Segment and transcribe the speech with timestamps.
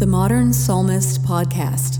[0.00, 1.98] The Modern Psalmist Podcast.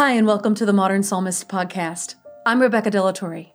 [0.00, 2.14] Hi, and welcome to the Modern Psalmist podcast.
[2.46, 3.52] I'm Rebecca De La Torre.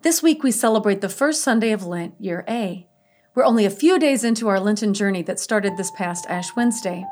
[0.00, 2.88] This week we celebrate the first Sunday of Lent, Year A.
[3.34, 7.04] We're only a few days into our Lenten journey that started this past Ash Wednesday.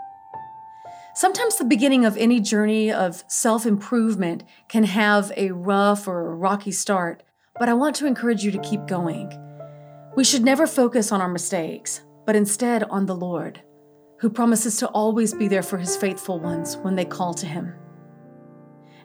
[1.15, 6.73] Sometimes the beginning of any journey of self improvement can have a rough or rocky
[6.73, 7.23] start,
[7.59, 9.31] but I want to encourage you to keep going.
[10.17, 13.61] We should never focus on our mistakes, but instead on the Lord,
[14.21, 17.75] who promises to always be there for his faithful ones when they call to him.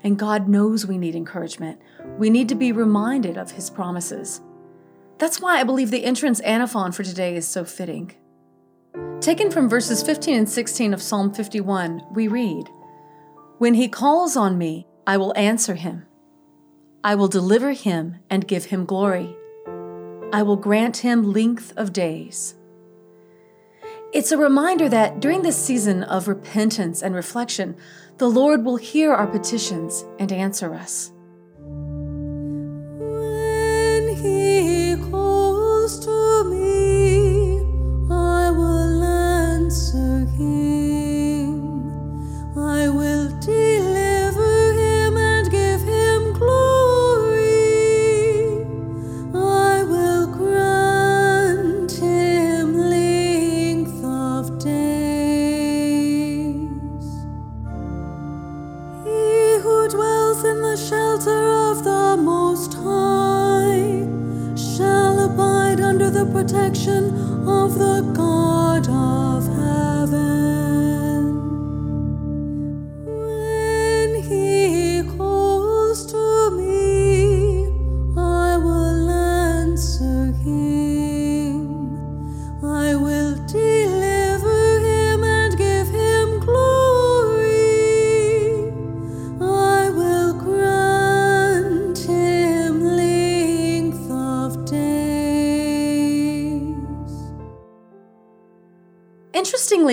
[0.04, 1.82] And God knows we need encouragement.
[2.18, 4.42] We need to be reminded of His promises.
[5.18, 8.14] That's why I believe the entrance antiphon for today is so fitting.
[9.20, 12.70] Taken from verses 15 and 16 of Psalm 51, we read
[13.58, 16.06] When He calls on me, I will answer Him.
[17.04, 19.36] I will deliver Him and give Him glory.
[20.32, 22.56] I will grant Him length of days.
[24.12, 27.78] It's a reminder that during this season of repentance and reflection,
[28.18, 31.12] the Lord will hear our petitions and answer us.
[32.98, 37.60] When he calls to me,
[38.12, 40.69] I will answer him.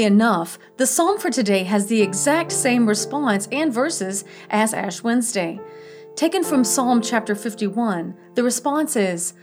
[0.05, 5.59] Enough, the psalm for today has the exact same response and verses as Ash Wednesday.
[6.17, 9.35] Taken from Psalm chapter 51, the response is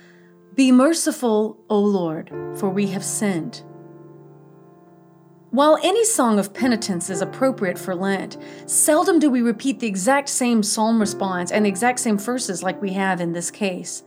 [0.55, 3.63] Be merciful, O Lord, for we have sinned.
[5.49, 10.29] While any song of penitence is appropriate for Lent, seldom do we repeat the exact
[10.29, 14.03] same psalm response and the exact same verses like we have in this case.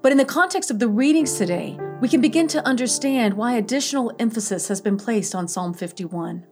[0.00, 4.12] But in the context of the readings today, we can begin to understand why additional
[4.18, 6.46] emphasis has been placed on Psalm 51.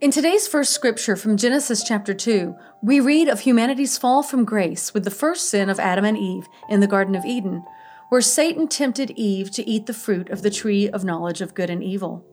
[0.00, 4.94] In today's first scripture from Genesis chapter 2, we read of humanity's fall from grace
[4.94, 7.64] with the first sin of Adam and Eve in the Garden of Eden,
[8.08, 11.70] where Satan tempted Eve to eat the fruit of the tree of knowledge of good
[11.70, 12.24] and evil.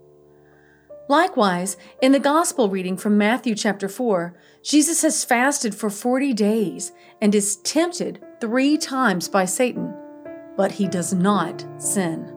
[1.10, 6.92] Likewise, in the gospel reading from Matthew chapter 4, Jesus has fasted for 40 days
[7.22, 9.94] and is tempted three times by Satan,
[10.56, 12.34] but he does not sin.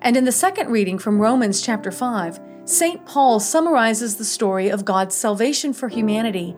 [0.00, 3.04] And in the second reading from Romans chapter 5, St.
[3.06, 6.56] Paul summarizes the story of God's salvation for humanity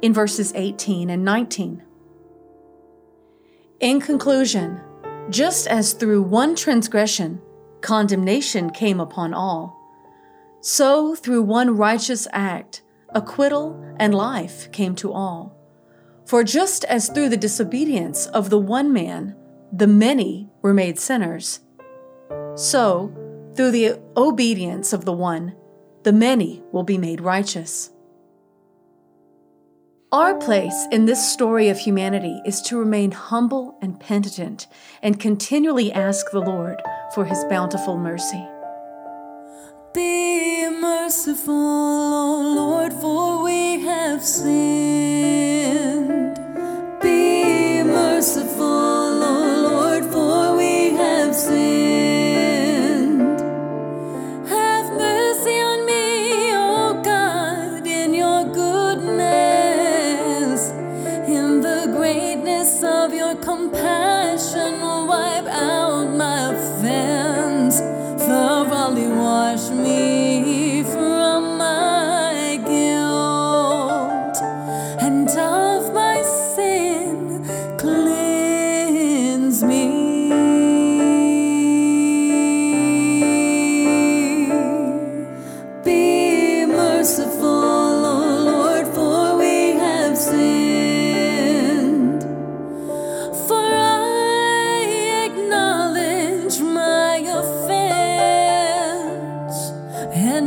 [0.00, 1.82] in verses 18 and 19.
[3.80, 4.80] In conclusion,
[5.30, 7.40] just as through one transgression
[7.80, 9.78] condemnation came upon all,
[10.60, 15.61] so through one righteous act acquittal and life came to all.
[16.32, 19.36] For just as through the disobedience of the one man
[19.70, 21.60] the many were made sinners,
[22.54, 23.12] so
[23.54, 25.54] through the obedience of the one
[26.04, 27.90] the many will be made righteous.
[30.10, 34.68] Our place in this story of humanity is to remain humble and penitent
[35.02, 36.80] and continually ask the Lord
[37.14, 38.42] for his bountiful mercy.
[39.92, 44.71] Be merciful, O Lord, for we have sinned.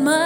[0.04, 0.25] My.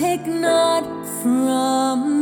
[0.00, 0.84] take not
[1.20, 2.19] from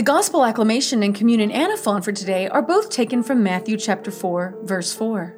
[0.00, 4.60] The gospel acclamation and communion antiphon for today are both taken from Matthew chapter 4,
[4.62, 5.36] verse 4.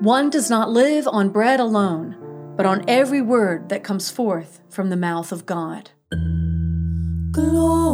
[0.00, 2.16] One does not live on bread alone,
[2.56, 5.90] but on every word that comes forth from the mouth of God.
[7.30, 7.89] Glory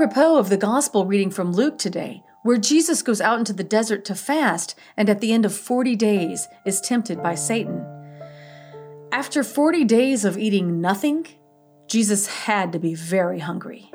[0.00, 4.04] apropos of the gospel reading from Luke today, where Jesus goes out into the desert
[4.04, 7.84] to fast and at the end of 40 days is tempted by Satan.
[9.10, 11.26] After 40 days of eating nothing,
[11.88, 13.90] Jesus had to be very hungry.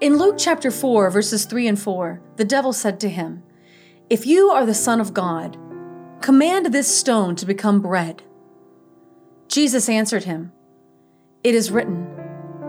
[0.00, 3.44] In Luke chapter 4, verses 3 and 4, the devil said to him,
[4.10, 5.56] If you are the Son of God,
[6.20, 8.24] command this stone to become bread.
[9.46, 10.50] Jesus answered him,
[11.44, 12.06] It is written,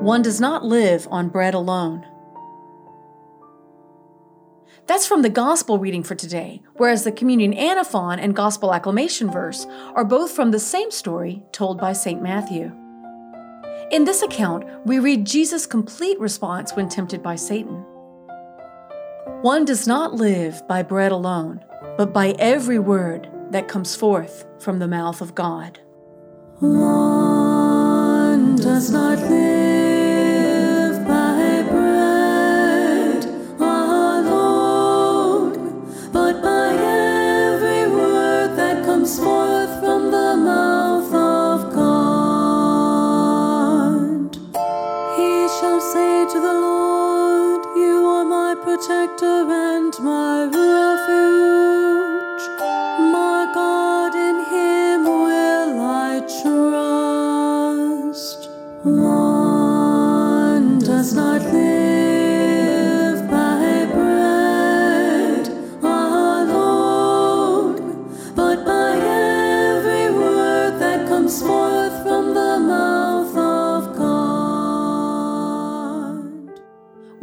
[0.02, 2.06] One does not live on bread alone.
[4.88, 9.68] That's from the gospel reading for today, whereas the communion antiphon and gospel acclamation verse
[9.94, 12.22] are both from the same story told by St.
[12.22, 12.72] Matthew.
[13.92, 17.84] In this account, we read Jesus' complete response when tempted by Satan.
[19.42, 21.66] One does not live by bread alone,
[21.98, 25.80] but by every word that comes forth from the mouth of God.
[26.60, 29.67] One does not live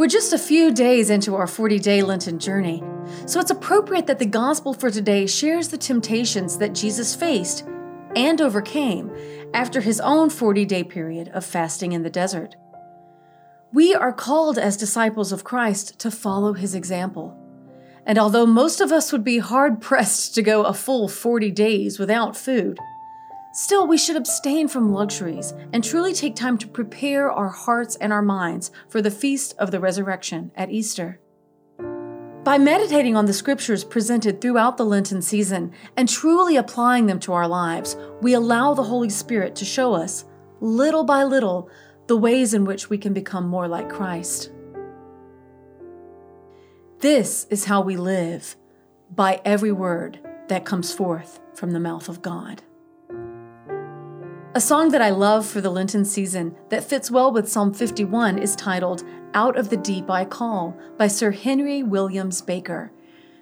[0.05, 2.85] We're just a few days into our 40 day Lenten journey,
[3.25, 7.67] so it's appropriate that the gospel for today shares the temptations that Jesus faced
[8.15, 9.11] and overcame
[9.55, 12.55] after his own 40 day period of fasting in the desert.
[13.73, 17.35] We are called as disciples of Christ to follow his example.
[18.05, 21.99] And although most of us would be hard pressed to go a full 40 days
[21.99, 22.79] without food,
[23.55, 28.13] Still, we should abstain from luxuries and truly take time to prepare our hearts and
[28.13, 31.21] our minds for the feast of the resurrection at Easter.
[32.43, 37.33] By meditating on the scriptures presented throughout the Lenten season and truly applying them to
[37.33, 40.25] our lives, we allow the Holy Spirit to show us,
[40.61, 41.71] little by little,
[42.09, 44.51] the ways in which we can become more like Christ.
[46.99, 48.57] This is how we live
[49.15, 50.19] by every word
[50.49, 52.65] that comes forth from the mouth of God.
[54.57, 58.39] A song that I love for the Lenten season that fits well with Psalm 51
[58.39, 59.03] is titled
[59.35, 62.93] Out of the Deep I Call by Sir Henry Williams Baker,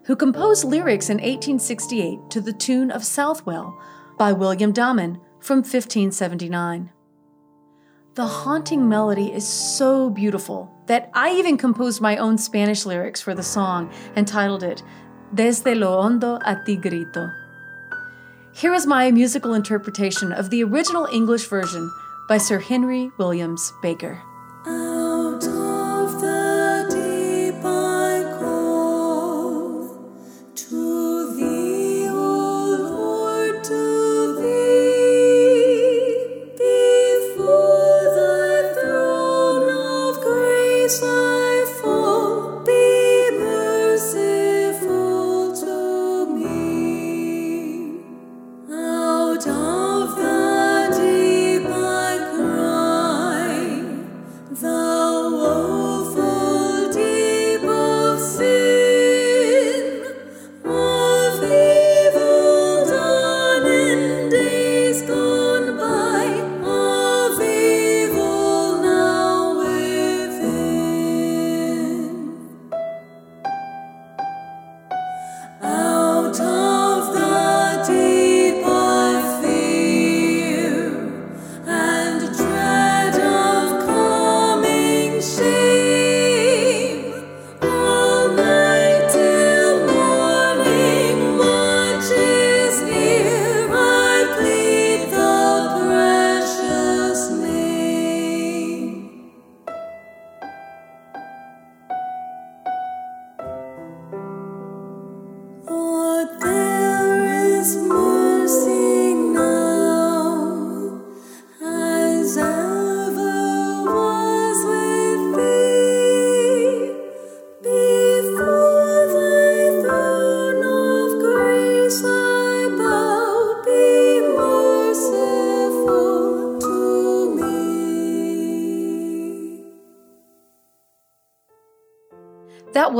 [0.05, 3.79] who composed lyrics in 1868 to the tune of Southwell
[4.17, 6.91] by William Damon from 1579.
[8.15, 13.35] The haunting melody is so beautiful that I even composed my own Spanish lyrics for
[13.35, 14.83] the song and titled it
[15.35, 17.42] Desde lo hondo a ti grito.
[18.55, 21.91] Here is my musical interpretation of the original English version
[22.29, 24.23] by Sir Henry Williams Baker.
[24.67, 25.02] Out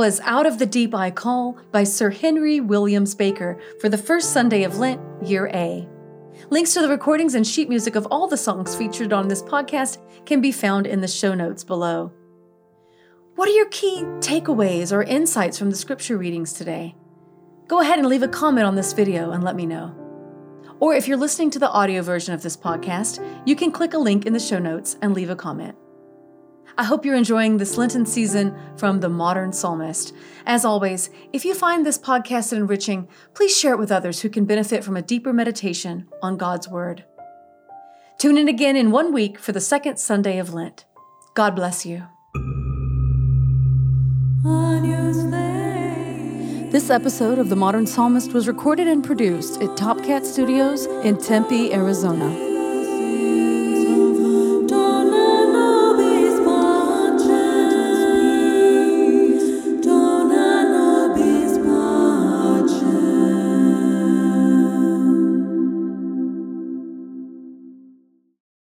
[0.03, 4.33] Was Out of the Deep I Call by Sir Henry Williams Baker for the first
[4.33, 5.87] Sunday of Lent, Year A.
[6.49, 9.99] Links to the recordings and sheet music of all the songs featured on this podcast
[10.25, 12.11] can be found in the show notes below.
[13.35, 16.97] What are your key takeaways or insights from the scripture readings today?
[17.69, 19.95] Go ahead and leave a comment on this video and let me know.
[20.81, 23.97] Or if you're listening to the audio version of this podcast, you can click a
[23.97, 25.77] link in the show notes and leave a comment.
[26.77, 30.13] I hope you're enjoying this Lenten season from the Modern Psalmist.
[30.45, 34.45] As always, if you find this podcast enriching, please share it with others who can
[34.45, 37.05] benefit from a deeper meditation on God's Word.
[38.17, 40.85] Tune in again in one week for the second Sunday of Lent.
[41.35, 42.07] God bless you.
[46.71, 51.17] This episode of The Modern Psalmist was recorded and produced at Top Cat Studios in
[51.17, 52.52] Tempe, Arizona.